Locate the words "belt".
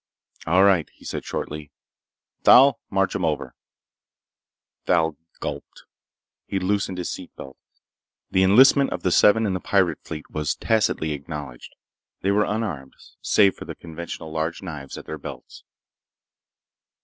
7.35-7.55